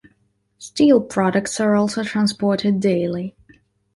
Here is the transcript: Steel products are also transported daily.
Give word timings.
Steel 0.57 0.99
products 0.99 1.59
are 1.59 1.75
also 1.75 2.03
transported 2.03 2.79
daily. 2.79 3.35